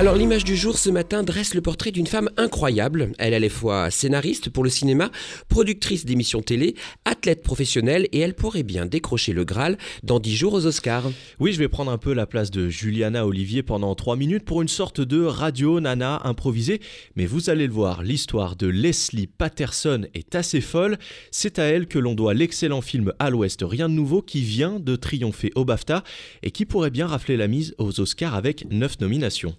Alors 0.00 0.16
l'image 0.16 0.44
du 0.44 0.56
jour 0.56 0.78
ce 0.78 0.88
matin 0.88 1.22
dresse 1.22 1.52
le 1.52 1.60
portrait 1.60 1.90
d'une 1.90 2.06
femme 2.06 2.30
incroyable. 2.38 3.12
Elle 3.18 3.34
est 3.34 3.36
à 3.36 3.38
la 3.38 3.50
fois 3.50 3.90
scénariste 3.90 4.48
pour 4.48 4.64
le 4.64 4.70
cinéma, 4.70 5.10
productrice 5.50 6.06
d'émissions 6.06 6.40
télé, 6.40 6.74
athlète 7.04 7.42
professionnelle 7.42 8.08
et 8.10 8.20
elle 8.20 8.32
pourrait 8.32 8.62
bien 8.62 8.86
décrocher 8.86 9.34
le 9.34 9.44
Graal 9.44 9.76
dans 10.02 10.18
10 10.18 10.34
jours 10.34 10.54
aux 10.54 10.64
Oscars. 10.64 11.10
Oui, 11.38 11.52
je 11.52 11.58
vais 11.58 11.68
prendre 11.68 11.92
un 11.92 11.98
peu 11.98 12.14
la 12.14 12.24
place 12.24 12.50
de 12.50 12.70
Juliana 12.70 13.26
Olivier 13.26 13.62
pendant 13.62 13.94
3 13.94 14.16
minutes 14.16 14.46
pour 14.46 14.62
une 14.62 14.68
sorte 14.68 15.02
de 15.02 15.22
radio 15.22 15.80
nana 15.80 16.22
improvisée. 16.24 16.80
Mais 17.14 17.26
vous 17.26 17.50
allez 17.50 17.66
le 17.66 17.74
voir, 17.74 18.02
l'histoire 18.02 18.56
de 18.56 18.68
Leslie 18.68 19.26
Patterson 19.26 20.06
est 20.14 20.34
assez 20.34 20.62
folle. 20.62 20.96
C'est 21.30 21.58
à 21.58 21.64
elle 21.64 21.86
que 21.86 21.98
l'on 21.98 22.14
doit 22.14 22.32
l'excellent 22.32 22.80
film 22.80 23.12
À 23.18 23.28
l'Ouest, 23.28 23.62
rien 23.68 23.90
de 23.90 23.94
nouveau, 23.94 24.22
qui 24.22 24.40
vient 24.40 24.80
de 24.80 24.96
triompher 24.96 25.52
au 25.56 25.66
BAFTA 25.66 26.04
et 26.42 26.52
qui 26.52 26.64
pourrait 26.64 26.88
bien 26.88 27.06
rafler 27.06 27.36
la 27.36 27.48
mise 27.48 27.74
aux 27.76 28.00
Oscars 28.00 28.34
avec 28.34 28.64
9 28.70 29.00
nominations. 29.00 29.54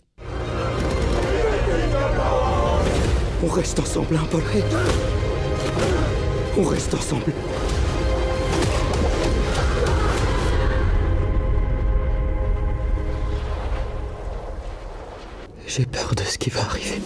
On 3.43 3.47
reste 3.47 3.79
ensemble, 3.79 4.15
hein, 4.15 4.27
Paul 4.29 4.43
On 6.59 6.63
reste 6.63 6.93
ensemble. 6.93 7.33
J'ai 15.65 15.85
peur 15.85 16.13
de 16.15 16.21
ce 16.21 16.37
qui 16.37 16.51
va 16.51 16.61
arriver. 16.61 17.01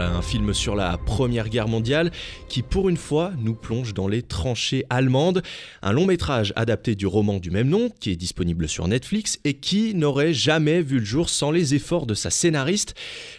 Un 0.00 0.22
film 0.22 0.54
sur 0.54 0.74
la 0.74 0.96
Première 0.96 1.50
Guerre 1.50 1.68
mondiale 1.68 2.12
qui 2.48 2.62
pour 2.62 2.88
une 2.88 2.96
fois 2.96 3.32
nous 3.38 3.54
plonge 3.54 3.92
dans 3.92 4.08
les 4.08 4.22
tranchées 4.22 4.84
allemandes. 4.88 5.42
Un 5.82 5.92
long 5.92 6.06
métrage 6.06 6.54
adapté 6.56 6.94
du 6.94 7.06
roman 7.06 7.38
du 7.38 7.50
même 7.50 7.68
nom 7.68 7.90
qui 8.00 8.10
est 8.10 8.16
disponible 8.16 8.68
sur 8.68 8.88
Netflix 8.88 9.38
et 9.44 9.54
qui 9.54 9.94
n'aurait 9.94 10.32
jamais 10.32 10.80
vu 10.80 10.98
le 10.98 11.04
jour 11.04 11.28
sans 11.28 11.50
les 11.50 11.74
efforts 11.74 12.06
de 12.06 12.14
sa 12.14 12.30
scénariste. 12.30 12.94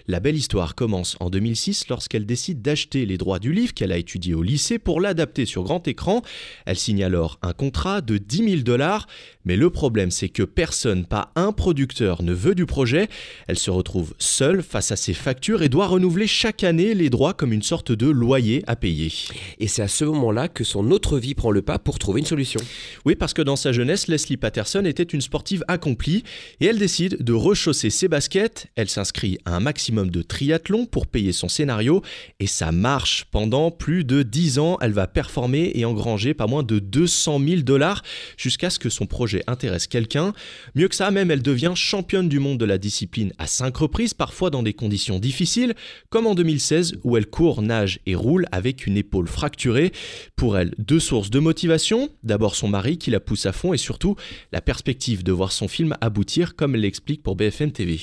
La 0.07 0.19
belle 0.19 0.35
histoire 0.35 0.75
commence 0.75 1.17
en 1.19 1.31
2006 1.31 1.87
lorsqu'elle 1.89 2.27
décide 2.27 2.61
d'acheter 2.61 3.07
les 3.07 3.17
droits 3.17 3.39
du 3.39 3.51
livre 3.51 3.73
qu'elle 3.73 3.91
a 3.91 3.97
étudié 3.97 4.35
au 4.35 4.43
lycée 4.43 4.77
pour 4.77 5.01
l'adapter 5.01 5.45
sur 5.45 5.63
grand 5.63 5.87
écran. 5.87 6.21
Elle 6.67 6.77
signe 6.77 7.03
alors 7.03 7.39
un 7.41 7.53
contrat 7.53 8.01
de 8.01 8.19
10 8.19 8.49
000 8.49 8.61
dollars, 8.61 9.07
mais 9.43 9.55
le 9.55 9.71
problème 9.71 10.11
c'est 10.11 10.29
que 10.29 10.43
personne, 10.43 11.05
pas 11.05 11.31
un 11.35 11.51
producteur 11.51 12.21
ne 12.21 12.33
veut 12.33 12.53
du 12.53 12.67
projet. 12.67 13.07
Elle 13.47 13.57
se 13.57 13.71
retrouve 13.71 14.13
seule 14.19 14.61
face 14.61 14.91
à 14.91 14.95
ses 14.95 15.15
factures 15.15 15.63
et 15.63 15.69
doit 15.69 15.87
renouveler 15.87 16.27
chaque 16.27 16.42
année 16.63 16.93
les 16.93 17.09
droits 17.09 17.33
comme 17.33 17.53
une 17.53 17.61
sorte 17.61 17.91
de 17.91 18.07
loyer 18.07 18.63
à 18.67 18.75
payer. 18.75 19.11
Et 19.59 19.67
c'est 19.67 19.81
à 19.81 19.87
ce 19.87 20.03
moment-là 20.03 20.47
que 20.49 20.63
son 20.63 20.91
autre 20.91 21.17
vie 21.17 21.35
prend 21.35 21.51
le 21.51 21.61
pas 21.61 21.79
pour 21.79 21.99
trouver 21.99 22.19
une 22.19 22.25
solution. 22.25 22.59
Oui, 23.05 23.15
parce 23.15 23.33
que 23.33 23.41
dans 23.41 23.55
sa 23.55 23.71
jeunesse, 23.71 24.07
Leslie 24.07 24.37
Patterson 24.37 24.83
était 24.85 25.03
une 25.03 25.21
sportive 25.21 25.63
accomplie 25.67 26.23
et 26.59 26.65
elle 26.65 26.79
décide 26.79 27.23
de 27.23 27.33
rechausser 27.33 27.89
ses 27.89 28.07
baskets. 28.07 28.67
Elle 28.75 28.89
s'inscrit 28.89 29.37
à 29.45 29.55
un 29.55 29.59
maximum 29.61 30.09
de 30.09 30.21
triathlon 30.21 30.85
pour 30.85 31.07
payer 31.07 31.31
son 31.31 31.47
scénario 31.47 32.01
et 32.39 32.47
ça 32.47 32.71
marche. 32.71 33.25
Pendant 33.31 33.71
plus 33.71 34.03
de 34.03 34.21
10 34.21 34.59
ans, 34.59 34.77
elle 34.81 34.91
va 34.91 35.07
performer 35.07 35.71
et 35.75 35.85
engranger 35.85 36.33
pas 36.33 36.47
moins 36.47 36.63
de 36.63 36.79
200 36.79 37.39
000 37.39 37.61
dollars 37.61 38.03
jusqu'à 38.37 38.69
ce 38.69 38.79
que 38.79 38.89
son 38.89 39.05
projet 39.05 39.43
intéresse 39.47 39.87
quelqu'un. 39.87 40.33
Mieux 40.75 40.89
que 40.89 40.95
ça, 40.95 41.09
même 41.11 41.31
elle 41.31 41.41
devient 41.41 41.71
championne 41.75 42.27
du 42.27 42.39
monde 42.39 42.57
de 42.57 42.65
la 42.65 42.77
discipline 42.77 43.31
à 43.37 43.47
5 43.47 43.75
reprises, 43.77 44.13
parfois 44.13 44.49
dans 44.49 44.63
des 44.63 44.73
conditions 44.73 45.19
difficiles, 45.19 45.73
comme 46.09 46.27
en 46.27 46.32
en 46.33 46.35
2016 46.35 46.95
où 47.03 47.15
elle 47.15 47.27
court, 47.27 47.61
nage 47.61 47.99
et 48.07 48.15
roule 48.15 48.47
avec 48.51 48.87
une 48.87 48.97
épaule 48.97 49.27
fracturée. 49.27 49.91
Pour 50.35 50.57
elle, 50.57 50.73
deux 50.79 50.99
sources 50.99 51.29
de 51.29 51.37
motivation. 51.37 52.09
D'abord 52.23 52.55
son 52.55 52.67
mari 52.67 52.97
qui 52.97 53.11
la 53.11 53.19
pousse 53.19 53.45
à 53.45 53.51
fond 53.51 53.71
et 53.71 53.77
surtout 53.77 54.15
la 54.51 54.59
perspective 54.59 55.23
de 55.23 55.31
voir 55.31 55.51
son 55.51 55.67
film 55.67 55.95
aboutir 56.01 56.55
comme 56.55 56.73
elle 56.73 56.81
l'explique 56.81 57.21
pour 57.21 57.35
BFM 57.35 57.71
TV. 57.71 57.99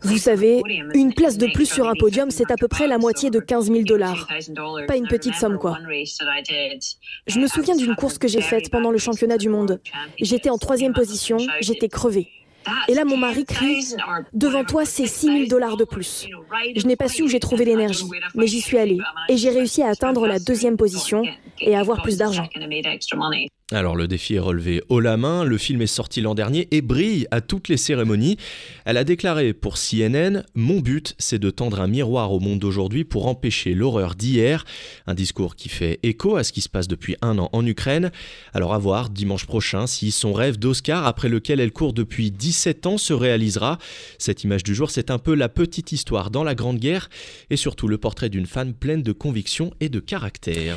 Vous 0.00 0.16
savez, 0.16 0.62
une 0.94 1.12
place 1.12 1.36
de 1.36 1.46
plus 1.52 1.70
sur 1.70 1.86
un 1.86 1.94
podium, 1.94 2.30
c'est 2.30 2.50
à 2.50 2.56
peu 2.56 2.68
près 2.68 2.86
la 2.86 2.96
moitié 2.96 3.28
de 3.28 3.38
15 3.38 3.66
000 3.66 3.82
dollars. 3.82 4.26
Pas 4.88 4.96
une 4.96 5.06
petite 5.06 5.34
somme, 5.34 5.58
quoi. 5.58 5.76
Je 7.26 7.38
me 7.38 7.46
souviens 7.46 7.76
d'une 7.76 7.96
course 7.96 8.16
que 8.16 8.28
j'ai 8.28 8.40
faite 8.40 8.70
pendant 8.70 8.90
le 8.90 8.98
championnat 8.98 9.36
du 9.36 9.50
monde. 9.50 9.78
J'étais 10.18 10.48
en 10.48 10.56
troisième 10.56 10.94
position, 10.94 11.36
j'étais 11.60 11.88
crevée. 11.88 12.30
Et 12.88 12.94
là, 12.94 13.04
mon 13.04 13.16
mari 13.16 13.44
crie 13.44 13.94
Devant 14.32 14.64
toi, 14.64 14.84
c'est 14.84 15.06
6 15.06 15.26
000 15.26 15.46
dollars 15.48 15.76
de 15.76 15.84
plus. 15.84 16.26
Je 16.76 16.86
n'ai 16.86 16.96
pas 16.96 17.08
su 17.08 17.22
où 17.22 17.28
j'ai 17.28 17.40
trouvé 17.40 17.64
l'énergie, 17.64 18.08
mais 18.34 18.46
j'y 18.46 18.60
suis 18.60 18.78
allée. 18.78 18.98
Et 19.28 19.36
j'ai 19.36 19.50
réussi 19.50 19.82
à 19.82 19.88
atteindre 19.88 20.26
la 20.26 20.38
deuxième 20.38 20.76
position 20.76 21.22
et 21.60 21.76
avoir 21.76 22.02
plus 22.02 22.18
d'argent. 22.18 22.48
Alors 23.72 23.96
le 23.96 24.06
défi 24.06 24.34
est 24.34 24.40
relevé 24.40 24.82
haut 24.90 25.00
la 25.00 25.16
main, 25.16 25.42
le 25.42 25.56
film 25.56 25.80
est 25.80 25.86
sorti 25.86 26.20
l'an 26.20 26.34
dernier 26.34 26.68
et 26.70 26.82
brille 26.82 27.26
à 27.30 27.40
toutes 27.40 27.68
les 27.68 27.78
cérémonies. 27.78 28.36
Elle 28.84 28.98
a 28.98 29.04
déclaré 29.04 29.54
pour 29.54 29.76
CNN 29.78 30.44
Mon 30.54 30.80
but, 30.80 31.14
c'est 31.18 31.38
de 31.38 31.48
tendre 31.48 31.80
un 31.80 31.86
miroir 31.86 32.30
au 32.32 32.40
monde 32.40 32.58
d'aujourd'hui 32.58 33.04
pour 33.04 33.26
empêcher 33.26 33.72
l'horreur 33.72 34.16
d'hier. 34.16 34.66
Un 35.06 35.14
discours 35.14 35.56
qui 35.56 35.70
fait 35.70 35.98
écho 36.02 36.36
à 36.36 36.44
ce 36.44 36.52
qui 36.52 36.60
se 36.60 36.68
passe 36.68 36.88
depuis 36.88 37.16
un 37.22 37.38
an 37.38 37.48
en 37.52 37.64
Ukraine. 37.64 38.12
Alors 38.52 38.74
à 38.74 38.78
voir 38.78 39.08
dimanche 39.08 39.46
prochain 39.46 39.86
si 39.86 40.12
son 40.12 40.34
rêve 40.34 40.58
d'Oscar, 40.58 41.06
après 41.06 41.30
lequel 41.30 41.58
elle 41.58 41.72
court 41.72 41.94
depuis 41.94 42.30
17 42.30 42.86
ans, 42.86 42.98
se 42.98 43.14
réalisera. 43.14 43.78
Cette 44.18 44.44
image 44.44 44.62
du 44.62 44.74
jour, 44.74 44.90
c'est 44.90 45.10
un 45.10 45.18
peu 45.18 45.34
la 45.34 45.48
petite 45.48 45.90
histoire 45.90 46.30
dans 46.30 46.44
la 46.44 46.54
Grande 46.54 46.78
Guerre 46.78 47.08
et 47.48 47.56
surtout 47.56 47.88
le 47.88 47.96
portrait 47.96 48.28
d'une 48.28 48.46
femme 48.46 48.74
pleine 48.74 49.02
de 49.02 49.12
conviction 49.12 49.72
et 49.80 49.88
de 49.88 50.00
caractère. 50.00 50.76